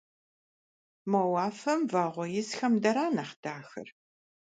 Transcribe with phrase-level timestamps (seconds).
[1.11, 3.87] Мо уафэм вагъуэ исхэм дара нэхъ дахэр?